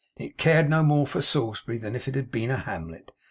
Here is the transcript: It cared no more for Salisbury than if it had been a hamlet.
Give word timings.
It 0.17 0.39
cared 0.39 0.67
no 0.67 0.81
more 0.81 1.05
for 1.05 1.21
Salisbury 1.21 1.77
than 1.77 1.95
if 1.95 2.07
it 2.07 2.15
had 2.15 2.31
been 2.31 2.49
a 2.49 2.57
hamlet. 2.57 3.11